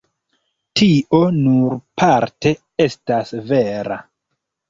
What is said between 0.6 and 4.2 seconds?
Tio nur parte estas vera.